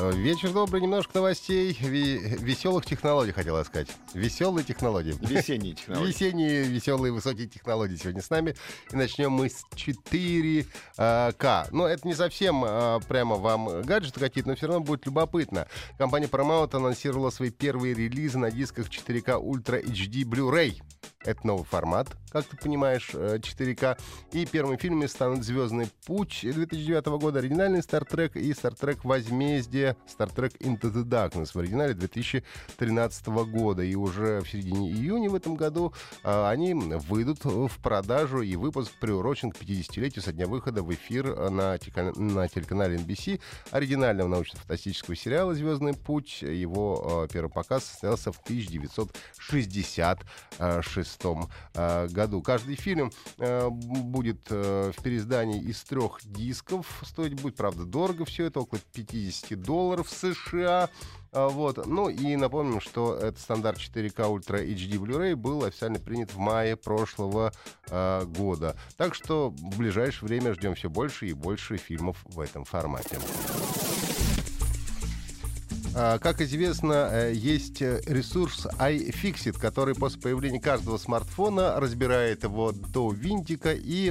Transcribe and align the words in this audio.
Вечер 0.00 0.52
добрый, 0.52 0.80
немножко 0.80 1.16
новостей, 1.16 1.76
веселых 1.78 2.86
технологий, 2.86 3.32
хотел 3.32 3.58
я 3.58 3.64
сказать. 3.64 3.88
Веселые 4.14 4.64
технологии. 4.64 5.14
Весенние 5.20 5.74
технологии. 5.74 6.08
Весенние, 6.08 6.62
веселые, 6.62 7.12
высокие 7.12 7.46
технологии 7.46 7.96
сегодня 7.96 8.22
с 8.22 8.30
нами. 8.30 8.56
И 8.90 8.96
начнем 8.96 9.30
мы 9.30 9.50
с 9.50 9.62
4К. 9.74 11.66
Но 11.72 11.86
это 11.86 12.08
не 12.08 12.14
совсем 12.14 12.64
э, 12.64 13.00
прямо 13.08 13.36
вам 13.36 13.82
гаджеты 13.82 14.20
какие-то, 14.20 14.48
но 14.48 14.56
все 14.56 14.68
равно 14.68 14.80
будет 14.80 15.04
любопытно. 15.04 15.68
Компания 15.98 16.28
Paramount 16.28 16.74
анонсировала 16.74 17.28
свои 17.28 17.50
первые 17.50 17.92
релизы 17.92 18.38
на 18.38 18.50
дисках 18.50 18.88
4К 18.88 19.38
Ultra 19.42 19.84
HD 19.84 20.22
Blu-ray. 20.22 20.80
Это 21.22 21.46
новый 21.46 21.64
формат, 21.64 22.08
как 22.30 22.46
ты 22.46 22.56
понимаешь, 22.56 23.10
э, 23.12 23.40
4К. 23.42 23.98
И 24.32 24.46
первыми 24.46 24.78
фильмами 24.78 25.06
станут 25.06 25.44
«Звездный 25.44 25.90
путь» 26.06 26.40
2009 26.42 27.18
года, 27.18 27.40
оригинальный 27.40 27.82
«Стартрек» 27.82 28.36
и 28.36 28.54
«Стартрек 28.54 29.04
Возмездие», 29.04 29.98
«Стартрек 30.06 30.54
Into 30.60 30.90
the 30.90 31.04
Darkness» 31.04 31.50
в 31.52 31.58
оригинале 31.58 31.92
2013 31.92 33.44
года. 33.44 33.82
И 33.82 33.94
уже 33.96 34.40
в 34.40 34.48
середине 34.48 34.90
июня 34.90 35.28
в 35.28 35.34
этом 35.34 35.56
году 35.56 35.92
э, 36.24 36.48
они 36.48 36.72
выйдут 36.72 37.44
в 37.44 37.82
продажу, 37.82 38.40
и 38.40 38.56
выпуск 38.56 38.90
приурочен 38.98 39.52
к 39.52 39.56
50-летию 39.56 40.22
со 40.22 40.32
дня 40.32 40.46
выхода 40.46 40.82
в 40.82 40.90
эфир 40.90 41.26
э, 41.26 41.50
на, 41.50 41.78
на 42.16 42.48
телеканале 42.48 42.96
NBC 42.96 43.42
оригинального 43.72 44.28
научно-фантастического 44.28 45.14
сериала 45.14 45.54
«Звездный 45.54 45.92
путь». 45.92 46.40
Его 46.40 47.24
э, 47.24 47.28
первый 47.30 47.50
показ 47.50 47.84
состоялся 47.84 48.32
в 48.32 48.40
1966 48.40 51.09
э, 51.74 52.08
году. 52.08 52.42
Каждый 52.42 52.76
фильм 52.76 53.10
э, 53.38 53.68
будет 53.68 54.46
э, 54.50 54.92
в 54.96 55.02
переиздании 55.02 55.60
из 55.60 55.82
трех 55.82 56.18
дисков. 56.24 57.02
Стоить 57.04 57.40
будет, 57.40 57.56
правда, 57.56 57.84
дорого 57.84 58.24
все 58.24 58.46
это, 58.46 58.60
около 58.60 58.80
50 58.92 59.60
долларов 59.60 60.08
США. 60.08 60.90
Вот. 61.32 61.86
Ну 61.86 62.08
и 62.08 62.34
напомним, 62.34 62.80
что 62.80 63.14
этот 63.14 63.38
стандарт 63.38 63.78
4К 63.78 64.16
Ultra 64.16 64.66
HD 64.66 64.98
Blu-ray 64.98 65.36
был 65.36 65.64
официально 65.64 66.00
принят 66.00 66.32
в 66.32 66.38
мае 66.38 66.76
прошлого 66.76 67.52
э, 67.88 68.24
года. 68.24 68.76
Так 68.96 69.14
что 69.14 69.50
в 69.50 69.78
ближайшее 69.78 70.28
время 70.28 70.54
ждем 70.54 70.74
все 70.74 70.90
больше 70.90 71.28
и 71.28 71.32
больше 71.32 71.76
фильмов 71.76 72.16
в 72.24 72.40
этом 72.40 72.64
формате. 72.64 73.18
А, 75.92 76.18
Как 76.20 76.40
известно, 76.40 77.08
э, 77.10 77.32
есть 77.34 77.82
э, 77.82 78.00
ресурс 78.06 78.66
iFixit, 78.78 79.58
который 79.58 79.96
после 79.96 80.20
появления 80.20 80.60
каждого 80.60 80.98
смартфона 80.98 81.80
разбирает 81.80 82.44
его 82.44 82.70
до 82.70 83.10
винтика 83.10 83.72
и 83.72 84.10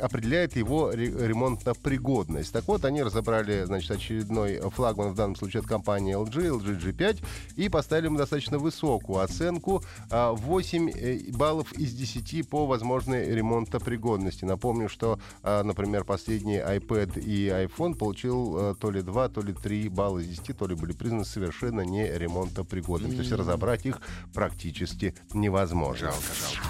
определяет 0.00 0.54
его 0.54 0.92
ре- 0.92 1.06
ремонтопригодность. 1.06 2.52
Так 2.52 2.68
вот, 2.68 2.84
они 2.84 3.02
разобрали, 3.02 3.64
значит, 3.64 3.90
очередной 3.90 4.60
флагман, 4.70 5.12
в 5.12 5.14
данном 5.16 5.34
случае 5.34 5.62
от 5.62 5.66
компании 5.66 6.14
LG, 6.16 6.60
LG 6.60 6.80
G5, 6.80 7.24
и 7.56 7.68
поставили 7.68 8.06
ему 8.06 8.18
достаточно 8.18 8.58
высокую 8.58 9.18
оценку 9.18 9.82
а, 10.10 10.32
8 10.32 10.90
э, 10.90 11.18
баллов 11.32 11.72
из 11.72 11.92
10 11.92 12.48
по 12.48 12.66
возможной 12.66 13.34
ремонтопригодности. 13.34 14.44
Напомню, 14.44 14.88
что, 14.88 15.18
а, 15.42 15.64
например, 15.64 16.04
последний 16.04 16.58
iPad 16.58 17.20
и 17.20 17.48
iPhone 17.48 17.96
получил 17.96 18.76
то 18.76 18.90
ли 18.92 19.02
2, 19.02 19.28
то 19.28 19.40
ли 19.40 19.52
3 19.52 19.88
балла 19.88 20.20
из 20.20 20.28
10, 20.28 20.56
то 20.56 20.68
ли 20.68 20.76
были 20.76 20.92
признаны 20.92 21.16
совершенно 21.26 21.82
не 21.82 22.06
ремонтопригодными. 22.06 23.14
То 23.14 23.20
есть 23.20 23.32
разобрать 23.32 23.86
их 23.86 24.00
практически 24.32 25.14
невозможно. 25.32 26.10
Жалко, 26.10 26.26
жалко. 26.40 26.68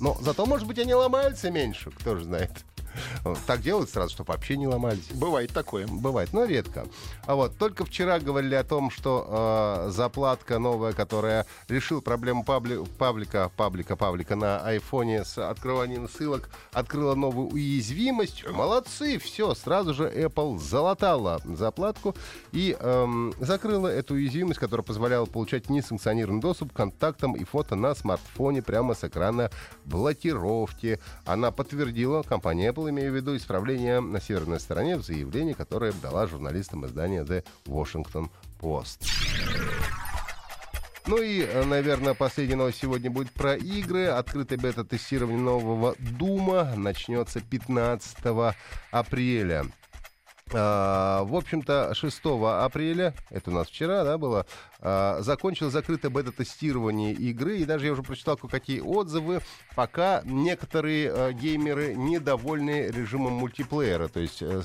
Но 0.00 0.18
зато, 0.20 0.46
может 0.46 0.66
быть, 0.66 0.78
они 0.78 0.94
ломаются 0.94 1.50
меньше, 1.50 1.90
кто 1.90 2.16
же 2.16 2.24
знает. 2.24 2.64
Вот, 3.24 3.38
Так 3.46 3.62
делают 3.62 3.90
сразу, 3.90 4.12
чтобы 4.12 4.32
вообще 4.32 4.56
не 4.56 4.66
ломались. 4.66 5.06
Бывает 5.14 5.52
такое. 5.52 5.86
Бывает, 5.86 6.32
но 6.32 6.44
редко. 6.44 6.86
А 7.26 7.34
вот 7.34 7.56
только 7.56 7.84
вчера 7.84 8.18
говорили 8.18 8.54
о 8.54 8.64
том, 8.64 8.90
что 8.90 9.86
э, 9.86 9.90
заплатка 9.90 10.58
новая, 10.58 10.92
которая 10.92 11.46
решила 11.68 12.00
проблему 12.00 12.42
пабли- 12.42 12.84
паблика, 12.98 13.50
паблика, 13.56 13.94
паблика 13.96 14.34
на 14.34 14.58
айфоне 14.58 15.24
с 15.24 15.38
открыванием 15.38 16.08
ссылок, 16.08 16.50
открыла 16.72 17.14
новую 17.14 17.48
уязвимость. 17.48 18.44
Молодцы, 18.48 19.18
все, 19.18 19.54
сразу 19.54 19.94
же 19.94 20.04
Apple 20.08 20.58
залатала 20.58 21.40
заплатку 21.44 22.16
и 22.50 22.76
эм, 22.78 23.34
закрыла 23.38 23.88
эту 23.88 24.14
уязвимость, 24.14 24.58
которая 24.58 24.84
позволяла 24.84 25.26
получать 25.26 25.70
несанкционированный 25.70 26.40
доступ 26.40 26.72
к 26.72 26.76
контактам 26.76 27.34
и 27.34 27.44
фото 27.44 27.76
на 27.76 27.94
смартфоне 27.94 28.62
прямо 28.62 28.94
с 28.94 29.04
экрана 29.04 29.50
блокировки. 29.84 30.98
Она 31.24 31.50
подтвердила, 31.52 32.22
компания 32.22 32.70
Apple, 32.70 32.90
имею 32.90 33.11
в 33.12 33.16
виду, 33.16 33.36
исправление 33.36 34.00
на 34.00 34.20
северной 34.20 34.60
стороне 34.60 34.96
в 34.96 35.02
заявлении, 35.04 35.52
которое 35.52 35.92
дала 35.92 36.26
журналистам 36.26 36.86
издания 36.86 37.22
The 37.22 37.44
Washington 37.66 38.30
Post. 38.60 39.06
Ну 41.06 41.20
и, 41.20 41.42
э, 41.42 41.64
наверное, 41.64 42.14
последняя 42.14 42.56
новость 42.56 42.78
сегодня 42.78 43.10
будет 43.10 43.32
про 43.32 43.56
игры. 43.56 44.06
Открытое 44.06 44.56
бета-тестирование 44.56 45.40
нового 45.40 45.96
Дума 45.98 46.74
начнется 46.76 47.40
15 47.40 48.54
апреля. 48.92 49.66
А, 50.54 51.24
В 51.24 51.34
общем-то, 51.34 51.94
6 51.94 52.20
апреля, 52.42 53.14
это 53.30 53.50
у 53.50 53.54
нас 53.54 53.68
вчера, 53.68 54.04
да, 54.04 54.18
было, 54.18 54.46
а, 54.80 55.20
закончилось 55.20 55.72
закрытое 55.72 56.10
бета-тестирование 56.10 57.12
игры, 57.12 57.58
и 57.58 57.64
даже 57.64 57.86
я 57.86 57.92
уже 57.92 58.02
прочитал 58.02 58.36
кое-какие 58.36 58.80
отзывы. 58.80 59.40
Пока 59.74 60.22
некоторые 60.24 61.10
э, 61.12 61.32
геймеры 61.32 61.94
недовольны 61.94 62.88
режимом 62.88 63.34
мультиплеера, 63.34 64.08
то 64.08 64.20
есть 64.20 64.42
э, 64.42 64.62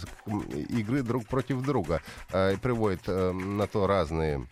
игры 0.70 1.04
друг 1.04 1.26
против 1.26 1.62
друга, 1.62 2.02
э, 2.32 2.54
и 2.54 2.58
приводят 2.58 3.08
на 3.08 3.68
то 3.68 3.88
разные 3.88 4.46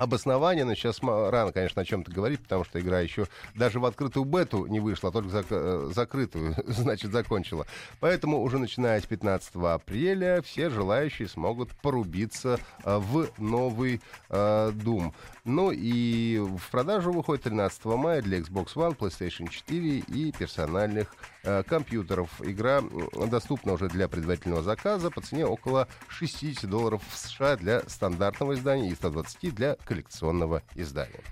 обоснования, 0.00 0.64
но 0.64 0.74
сейчас 0.74 1.00
рано, 1.02 1.52
конечно, 1.52 1.82
о 1.82 1.84
чем-то 1.84 2.10
говорить, 2.10 2.40
потому 2.40 2.64
что 2.64 2.80
игра 2.80 3.00
еще 3.00 3.26
даже 3.54 3.80
в 3.80 3.84
открытую 3.84 4.24
бету 4.24 4.64
не 4.64 4.80
вышла, 4.80 5.10
а 5.10 5.12
только 5.12 5.28
зак- 5.28 5.46
э, 5.50 5.92
закрытую, 5.94 6.54
значит, 6.66 7.12
закончила. 7.12 7.66
Поэтому 8.00 8.40
уже 8.40 8.58
начиная 8.58 8.98
с 8.98 9.04
15 9.04 9.56
апреля 9.56 10.40
все 10.40 10.70
желающие 10.70 11.28
смогут 11.28 11.76
порубиться 11.82 12.58
э, 12.82 12.96
в 12.96 13.28
новый 13.36 14.00
э, 14.30 14.72
Doom. 14.72 15.12
Ну 15.44 15.70
и 15.70 16.38
в 16.38 16.70
продажу 16.70 17.12
выходит 17.12 17.44
13 17.44 17.84
мая 17.84 18.22
для 18.22 18.38
Xbox 18.38 18.74
One, 18.76 18.96
PlayStation 18.96 19.50
4 19.50 19.98
и 19.98 20.32
персональных 20.32 21.14
э, 21.42 21.62
компьютеров. 21.62 22.30
Игра 22.40 22.82
доступна 23.26 23.74
уже 23.74 23.88
для 23.88 24.08
предварительного 24.08 24.62
заказа 24.62 25.10
по 25.10 25.20
цене 25.20 25.44
около 25.44 25.88
60 26.08 26.68
долларов 26.70 27.02
США 27.12 27.56
для 27.56 27.82
стандартного 27.86 28.54
издания 28.54 28.90
и 28.90 28.94
120 28.94 29.54
для 29.54 29.76
коллекционного 29.90 30.62
издания. 30.76 31.24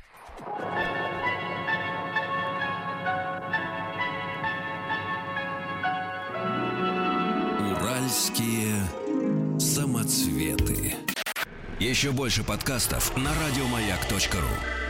Уральские 7.71 8.83
самоцветы. 9.61 10.97
Еще 11.79 12.11
больше 12.11 12.43
подкастов 12.43 13.17
на 13.17 13.31
радиомаяк.ру. 13.33 14.88